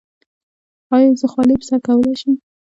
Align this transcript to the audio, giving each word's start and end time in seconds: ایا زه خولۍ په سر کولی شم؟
ایا 0.95 1.11
زه 1.19 1.27
خولۍ 1.31 1.55
په 1.59 1.65
سر 1.69 1.79
کولی 1.87 2.13
شم؟ 2.19 2.33